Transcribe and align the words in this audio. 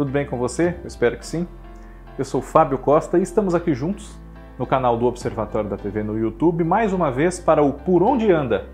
Tudo 0.00 0.12
bem 0.12 0.24
com 0.24 0.38
você? 0.38 0.76
Eu 0.80 0.86
espero 0.86 1.18
que 1.18 1.26
sim. 1.26 1.46
Eu 2.16 2.24
sou 2.24 2.40
Fábio 2.40 2.78
Costa 2.78 3.18
e 3.18 3.22
estamos 3.22 3.54
aqui 3.54 3.74
juntos 3.74 4.18
no 4.58 4.66
canal 4.66 4.96
do 4.96 5.04
Observatório 5.04 5.68
da 5.68 5.76
TV 5.76 6.02
no 6.02 6.18
YouTube, 6.18 6.64
mais 6.64 6.94
uma 6.94 7.10
vez 7.10 7.38
para 7.38 7.62
o 7.62 7.74
Por 7.74 8.02
Onde 8.02 8.32
Anda, 8.32 8.64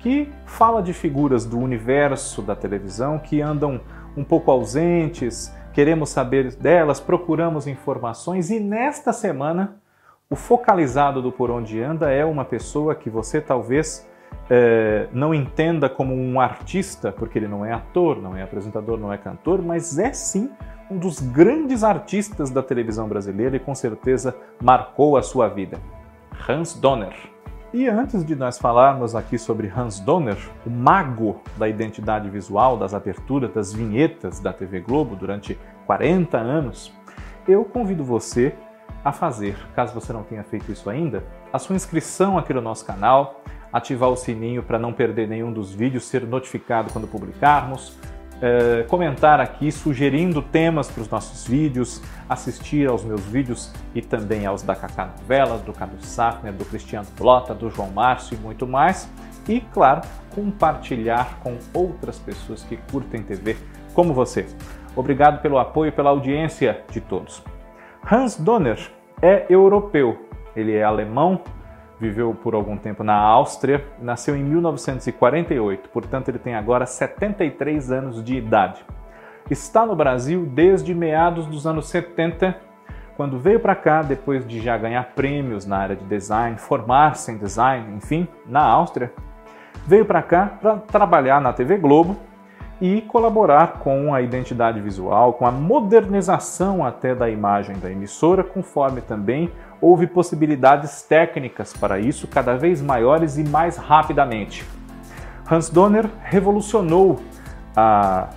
que 0.00 0.28
fala 0.44 0.82
de 0.82 0.92
figuras 0.92 1.46
do 1.46 1.56
universo 1.56 2.42
da 2.42 2.56
televisão 2.56 3.16
que 3.16 3.40
andam 3.40 3.80
um 4.16 4.24
pouco 4.24 4.50
ausentes, 4.50 5.54
queremos 5.72 6.08
saber 6.08 6.52
delas, 6.56 6.98
procuramos 6.98 7.68
informações 7.68 8.50
e 8.50 8.58
nesta 8.58 9.12
semana 9.12 9.76
o 10.28 10.34
focalizado 10.34 11.22
do 11.22 11.30
Por 11.30 11.48
Onde 11.48 11.80
Anda 11.80 12.10
é 12.10 12.24
uma 12.24 12.44
pessoa 12.44 12.92
que 12.92 13.08
você 13.08 13.40
talvez 13.40 14.04
é, 14.50 15.08
não 15.12 15.34
entenda 15.34 15.88
como 15.88 16.14
um 16.14 16.40
artista, 16.40 17.12
porque 17.12 17.38
ele 17.38 17.48
não 17.48 17.64
é 17.64 17.72
ator, 17.72 18.20
não 18.20 18.36
é 18.36 18.42
apresentador, 18.42 18.98
não 18.98 19.12
é 19.12 19.18
cantor, 19.18 19.62
mas 19.62 19.98
é 19.98 20.12
sim 20.12 20.50
um 20.90 20.98
dos 20.98 21.20
grandes 21.20 21.82
artistas 21.82 22.50
da 22.50 22.62
televisão 22.62 23.08
brasileira 23.08 23.56
e 23.56 23.60
com 23.60 23.74
certeza 23.74 24.36
marcou 24.62 25.16
a 25.16 25.22
sua 25.22 25.48
vida. 25.48 25.78
Hans 26.48 26.74
Donner. 26.74 27.14
E 27.72 27.88
antes 27.88 28.22
de 28.22 28.36
nós 28.36 28.58
falarmos 28.58 29.14
aqui 29.14 29.38
sobre 29.38 29.72
Hans 29.74 29.98
Donner, 29.98 30.36
o 30.66 30.70
mago 30.70 31.40
da 31.56 31.66
identidade 31.66 32.28
visual, 32.28 32.76
das 32.76 32.92
aberturas, 32.92 33.50
das 33.54 33.72
vinhetas 33.72 34.38
da 34.40 34.52
TV 34.52 34.80
Globo 34.80 35.16
durante 35.16 35.58
40 35.86 36.36
anos, 36.36 36.92
eu 37.48 37.64
convido 37.64 38.04
você 38.04 38.54
a 39.02 39.10
fazer, 39.10 39.56
caso 39.74 39.94
você 39.94 40.12
não 40.12 40.22
tenha 40.22 40.44
feito 40.44 40.70
isso 40.70 40.90
ainda, 40.90 41.24
a 41.50 41.58
sua 41.58 41.74
inscrição 41.74 42.36
aqui 42.36 42.52
no 42.52 42.60
nosso 42.60 42.84
canal, 42.84 43.42
ativar 43.72 44.10
o 44.10 44.16
sininho 44.16 44.62
para 44.62 44.78
não 44.78 44.92
perder 44.92 45.26
nenhum 45.26 45.52
dos 45.52 45.72
vídeos, 45.72 46.04
ser 46.04 46.26
notificado 46.26 46.92
quando 46.92 47.08
publicarmos, 47.08 47.96
é, 48.42 48.82
comentar 48.88 49.40
aqui 49.40 49.70
sugerindo 49.70 50.42
temas 50.42 50.90
para 50.90 51.00
os 51.00 51.08
nossos 51.08 51.46
vídeos, 51.46 52.02
assistir 52.28 52.88
aos 52.88 53.04
meus 53.04 53.22
vídeos 53.22 53.72
e 53.94 54.02
também 54.02 54.44
aos 54.46 54.62
da 54.62 54.74
Cacá 54.74 55.06
Novelas, 55.06 55.62
do 55.62 55.72
Cadu 55.72 56.04
Safner, 56.04 56.52
do 56.52 56.64
Cristiano 56.64 57.06
Plota, 57.16 57.54
do 57.54 57.70
João 57.70 57.90
Márcio 57.90 58.36
e 58.36 58.40
muito 58.40 58.66
mais. 58.66 59.08
E, 59.48 59.60
claro, 59.60 60.02
compartilhar 60.34 61.38
com 61.40 61.56
outras 61.72 62.18
pessoas 62.18 62.64
que 62.64 62.76
curtem 62.90 63.22
TV 63.22 63.56
como 63.94 64.12
você. 64.12 64.46
Obrigado 64.96 65.40
pelo 65.40 65.58
apoio 65.58 65.88
e 65.88 65.92
pela 65.92 66.10
audiência 66.10 66.82
de 66.90 67.00
todos. 67.00 67.42
Hans 68.10 68.36
Donner 68.36 68.90
é 69.20 69.46
europeu, 69.48 70.28
ele 70.56 70.74
é 70.74 70.82
alemão, 70.82 71.40
viveu 72.00 72.34
por 72.34 72.54
algum 72.54 72.76
tempo 72.76 73.04
na 73.04 73.14
Áustria, 73.14 73.84
nasceu 74.00 74.36
em 74.36 74.42
1948, 74.42 75.88
portanto 75.90 76.28
ele 76.28 76.38
tem 76.38 76.54
agora 76.54 76.86
73 76.86 77.92
anos 77.92 78.22
de 78.22 78.36
idade. 78.36 78.84
Está 79.50 79.84
no 79.84 79.94
Brasil 79.94 80.46
desde 80.46 80.94
meados 80.94 81.46
dos 81.46 81.66
anos 81.66 81.88
70, 81.88 82.56
quando 83.16 83.38
veio 83.38 83.60
para 83.60 83.74
cá 83.74 84.02
depois 84.02 84.46
de 84.46 84.60
já 84.60 84.76
ganhar 84.76 85.12
prêmios 85.14 85.66
na 85.66 85.78
área 85.78 85.96
de 85.96 86.04
design, 86.04 86.56
formar-se 86.58 87.30
em 87.30 87.36
design, 87.36 87.96
enfim, 87.96 88.26
na 88.46 88.62
Áustria. 88.62 89.12
Veio 89.86 90.04
para 90.04 90.22
cá 90.22 90.58
para 90.60 90.76
trabalhar 90.76 91.40
na 91.40 91.52
TV 91.52 91.76
Globo 91.76 92.16
e 92.82 93.00
colaborar 93.00 93.74
com 93.74 94.12
a 94.12 94.20
identidade 94.20 94.80
visual, 94.80 95.34
com 95.34 95.46
a 95.46 95.52
modernização 95.52 96.84
até 96.84 97.14
da 97.14 97.30
imagem 97.30 97.78
da 97.78 97.88
emissora, 97.88 98.42
conforme 98.42 99.00
também 99.00 99.52
houve 99.80 100.08
possibilidades 100.08 101.00
técnicas 101.00 101.72
para 101.72 102.00
isso 102.00 102.26
cada 102.26 102.56
vez 102.56 102.82
maiores 102.82 103.38
e 103.38 103.44
mais 103.44 103.76
rapidamente. 103.76 104.66
Hans 105.48 105.70
Donner 105.70 106.10
revolucionou 106.24 107.20
a, 107.76 108.30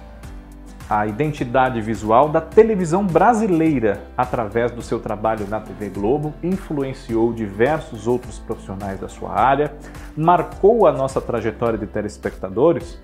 a 0.87 1.07
identidade 1.07 1.81
visual 1.81 2.29
da 2.29 2.39
televisão 2.39 3.03
brasileira 3.03 4.03
através 4.15 4.71
do 4.71 4.83
seu 4.83 4.99
trabalho 4.99 5.47
na 5.47 5.59
TV 5.59 5.89
Globo, 5.89 6.35
influenciou 6.43 7.33
diversos 7.33 8.05
outros 8.05 8.37
profissionais 8.37 8.99
da 8.99 9.09
sua 9.09 9.31
área, 9.33 9.73
marcou 10.15 10.85
a 10.85 10.91
nossa 10.91 11.19
trajetória 11.19 11.79
de 11.79 11.87
telespectadores 11.87 13.03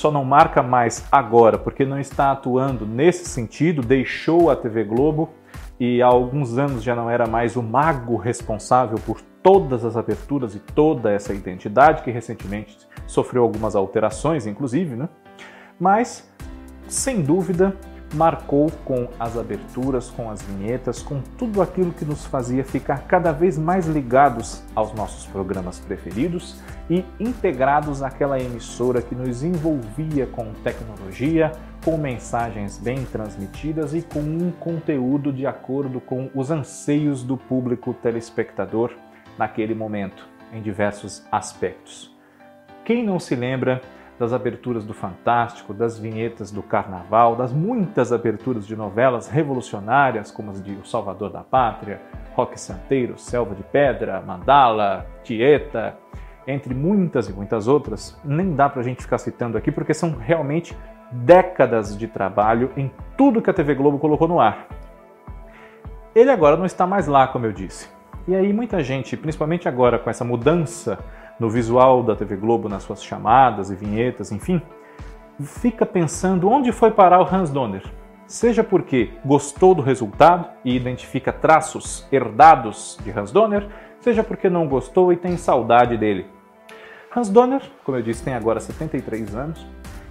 só 0.00 0.10
não 0.10 0.24
marca 0.24 0.62
mais 0.62 1.06
agora 1.12 1.58
porque 1.58 1.84
não 1.84 2.00
está 2.00 2.32
atuando 2.32 2.86
nesse 2.86 3.26
sentido, 3.26 3.82
deixou 3.82 4.50
a 4.50 4.56
TV 4.56 4.82
Globo 4.82 5.28
e 5.78 6.00
há 6.00 6.06
alguns 6.06 6.56
anos 6.56 6.82
já 6.82 6.94
não 6.94 7.10
era 7.10 7.26
mais 7.26 7.54
o 7.54 7.62
mago 7.62 8.16
responsável 8.16 8.98
por 8.98 9.20
todas 9.42 9.84
as 9.84 9.98
aberturas 9.98 10.54
e 10.54 10.58
toda 10.58 11.12
essa 11.12 11.34
identidade, 11.34 12.02
que 12.02 12.10
recentemente 12.10 12.78
sofreu 13.06 13.42
algumas 13.42 13.76
alterações, 13.76 14.46
inclusive, 14.46 14.96
né? 14.96 15.08
Mas, 15.78 16.30
sem 16.88 17.22
dúvida, 17.22 17.76
marcou 18.14 18.70
com 18.84 19.08
as 19.18 19.36
aberturas, 19.36 20.10
com 20.10 20.30
as 20.30 20.42
vinhetas, 20.42 21.02
com 21.02 21.20
tudo 21.38 21.62
aquilo 21.62 21.92
que 21.92 22.04
nos 22.04 22.24
fazia 22.24 22.64
ficar 22.64 23.06
cada 23.06 23.32
vez 23.32 23.56
mais 23.56 23.86
ligados 23.86 24.62
aos 24.74 24.92
nossos 24.92 25.26
programas 25.26 25.78
preferidos 25.78 26.60
e 26.88 27.04
integrados 27.20 28.02
àquela 28.02 28.40
emissora 28.40 29.00
que 29.00 29.14
nos 29.14 29.44
envolvia 29.44 30.26
com 30.26 30.52
tecnologia, 30.64 31.52
com 31.84 31.96
mensagens 31.96 32.78
bem 32.78 33.04
transmitidas 33.04 33.94
e 33.94 34.02
com 34.02 34.20
um 34.20 34.50
conteúdo 34.50 35.32
de 35.32 35.46
acordo 35.46 36.00
com 36.00 36.28
os 36.34 36.50
anseios 36.50 37.22
do 37.22 37.36
público 37.36 37.94
telespectador 37.94 38.92
naquele 39.38 39.74
momento, 39.74 40.28
em 40.52 40.60
diversos 40.60 41.24
aspectos. 41.30 42.14
Quem 42.84 43.04
não 43.04 43.20
se 43.20 43.36
lembra 43.36 43.80
das 44.20 44.34
aberturas 44.34 44.84
do 44.84 44.92
Fantástico, 44.92 45.72
das 45.72 45.98
vinhetas 45.98 46.50
do 46.50 46.62
Carnaval, 46.62 47.34
das 47.34 47.54
muitas 47.54 48.12
aberturas 48.12 48.66
de 48.66 48.76
novelas 48.76 49.28
revolucionárias 49.28 50.30
como 50.30 50.50
as 50.50 50.62
de 50.62 50.72
O 50.72 50.84
Salvador 50.84 51.30
da 51.30 51.40
Pátria, 51.40 52.02
Roque 52.34 52.60
Santeiro, 52.60 53.16
Selva 53.16 53.54
de 53.54 53.62
Pedra, 53.62 54.20
Mandala, 54.20 55.06
Tieta, 55.24 55.96
entre 56.46 56.74
muitas 56.74 57.30
e 57.30 57.32
muitas 57.32 57.66
outras, 57.66 58.20
nem 58.22 58.54
dá 58.54 58.68
para 58.68 58.82
a 58.82 58.84
gente 58.84 59.00
ficar 59.00 59.16
citando 59.16 59.56
aqui 59.56 59.72
porque 59.72 59.94
são 59.94 60.14
realmente 60.14 60.76
décadas 61.10 61.96
de 61.96 62.06
trabalho 62.06 62.70
em 62.76 62.92
tudo 63.16 63.40
que 63.40 63.48
a 63.48 63.54
TV 63.54 63.74
Globo 63.74 63.98
colocou 63.98 64.28
no 64.28 64.38
ar. 64.38 64.68
Ele 66.14 66.30
agora 66.30 66.58
não 66.58 66.66
está 66.66 66.86
mais 66.86 67.06
lá, 67.06 67.26
como 67.26 67.46
eu 67.46 67.52
disse. 67.52 67.88
E 68.28 68.34
aí 68.34 68.52
muita 68.52 68.82
gente, 68.84 69.16
principalmente 69.16 69.66
agora 69.66 69.98
com 69.98 70.10
essa 70.10 70.26
mudança 70.26 70.98
no 71.40 71.48
visual 71.48 72.02
da 72.02 72.14
TV 72.14 72.36
Globo, 72.36 72.68
nas 72.68 72.82
suas 72.82 73.02
chamadas 73.02 73.70
e 73.70 73.74
vinhetas, 73.74 74.30
enfim, 74.30 74.60
fica 75.42 75.86
pensando 75.86 76.48
onde 76.48 76.70
foi 76.70 76.90
parar 76.90 77.20
o 77.20 77.34
Hans 77.34 77.50
Donner. 77.50 77.82
Seja 78.26 78.62
porque 78.62 79.10
gostou 79.24 79.74
do 79.74 79.82
resultado 79.82 80.46
e 80.64 80.76
identifica 80.76 81.32
traços 81.32 82.06
herdados 82.12 82.98
de 83.02 83.10
Hans 83.10 83.32
Donner, 83.32 83.66
seja 84.00 84.22
porque 84.22 84.48
não 84.48 84.68
gostou 84.68 85.12
e 85.12 85.16
tem 85.16 85.36
saudade 85.36 85.96
dele. 85.96 86.26
Hans 87.16 87.28
Donner, 87.28 87.62
como 87.84 87.96
eu 87.96 88.02
disse, 88.02 88.22
tem 88.22 88.34
agora 88.34 88.60
73 88.60 89.34
anos, 89.34 89.66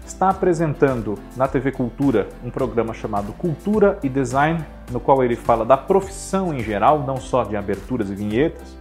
está 0.06 0.30
apresentando 0.30 1.18
na 1.38 1.48
TV 1.48 1.72
Cultura 1.72 2.28
um 2.44 2.50
programa 2.50 2.94
chamado 2.94 3.32
Cultura 3.34 4.00
e 4.04 4.10
Design, 4.10 4.66
no 4.92 5.00
qual 5.00 5.24
ele 5.24 5.36
fala 5.36 5.64
da 5.64 5.78
profissão 5.78 6.54
em 6.54 6.60
geral, 6.60 7.04
não 7.06 7.18
só 7.18 7.44
de 7.44 7.56
aberturas 7.56 8.10
e 8.10 8.16
vinhetas, 8.16 8.79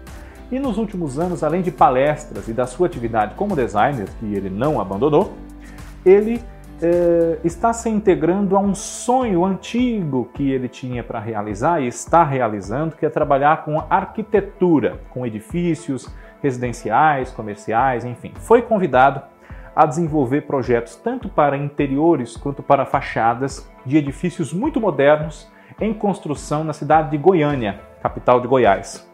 e 0.51 0.59
nos 0.59 0.79
últimos 0.79 1.19
anos, 1.19 1.43
além 1.45 1.63
de 1.63 1.71
palestras 1.71 2.49
e 2.49 2.53
da 2.53 2.67
sua 2.67 2.87
atividade 2.87 3.35
como 3.35 3.55
designer, 3.55 4.09
que 4.19 4.35
ele 4.35 4.49
não 4.49 4.81
abandonou, 4.81 5.35
ele 6.05 6.43
é, 6.81 7.39
está 7.45 7.73
se 7.73 7.89
integrando 7.89 8.57
a 8.57 8.61
um 8.61 8.75
sonho 8.75 9.45
antigo 9.45 10.31
que 10.33 10.51
ele 10.51 10.69
tinha 10.69 11.03
para 11.03 11.19
realizar 11.19 11.81
e 11.81 11.89
está 11.89 12.25
realizando, 12.25 12.97
que 12.97 13.05
é 13.05 13.11
trabalhar 13.11 13.65
com 13.65 13.79
arquitetura, 13.91 15.01
com 15.11 15.27
edifícios 15.27 16.09
residenciais, 16.43 17.31
comerciais, 17.31 18.05
enfim. 18.05 18.33
Foi 18.37 18.63
convidado 18.63 19.21
a 19.75 19.87
desenvolver 19.87 20.43
projetos 20.43 20.97
tanto 20.97 21.29
para 21.29 21.57
interiores 21.57 22.37
quanto 22.37 22.63
para 22.63 22.87
fachadas 22.87 23.71
de 23.85 23.97
edifícios 23.97 24.53
muito 24.53 24.81
modernos 24.81 25.49
em 25.81 25.93
construção 25.93 26.65
na 26.65 26.73
cidade 26.73 27.11
de 27.11 27.19
Goiânia, 27.19 27.81
capital 28.03 28.41
de 28.41 28.49
Goiás. 28.49 29.08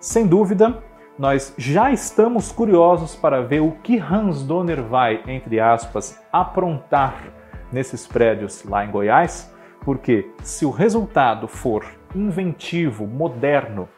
Sem 0.00 0.26
dúvida, 0.26 0.82
nós 1.18 1.52
já 1.58 1.92
estamos 1.92 2.50
curiosos 2.50 3.14
para 3.14 3.42
ver 3.42 3.60
o 3.60 3.72
que 3.82 3.98
Hans 3.98 4.42
Donner 4.42 4.82
vai, 4.82 5.22
entre 5.26 5.60
aspas, 5.60 6.18
aprontar 6.32 7.22
nesses 7.70 8.06
prédios 8.06 8.64
lá 8.64 8.82
em 8.82 8.90
Goiás, 8.90 9.54
porque 9.84 10.30
se 10.42 10.64
o 10.64 10.70
resultado 10.70 11.46
for 11.46 11.84
inventivo, 12.14 13.06
moderno, 13.06 13.90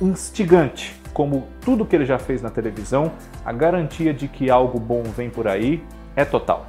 instigante, 0.00 0.98
como 1.12 1.46
tudo 1.60 1.84
que 1.84 1.94
ele 1.94 2.06
já 2.06 2.18
fez 2.18 2.40
na 2.40 2.48
televisão, 2.48 3.12
a 3.44 3.52
garantia 3.52 4.14
de 4.14 4.28
que 4.28 4.50
algo 4.50 4.80
bom 4.80 5.02
vem 5.02 5.28
por 5.28 5.46
aí 5.46 5.84
é 6.16 6.24
total. 6.24 6.68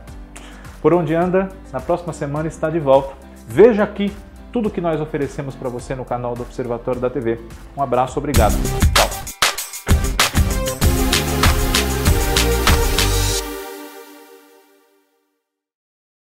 Por 0.82 0.94
onde 0.94 1.16
anda, 1.16 1.48
na 1.72 1.80
próxima 1.80 2.12
semana 2.12 2.50
está 2.50 2.70
de 2.70 2.80
volta. 2.80 3.14
Veja 3.48 3.82
aqui 3.84 4.12
tudo 4.54 4.70
que 4.70 4.80
nós 4.80 5.02
oferecemos 5.02 5.56
para 5.56 5.68
você 5.68 5.96
no 5.96 6.06
canal 6.06 6.36
do 6.36 6.44
Observatório 6.44 7.02
da 7.02 7.10
TV. 7.10 7.40
Um 7.76 7.82
abraço, 7.82 8.20
obrigado. 8.20 8.54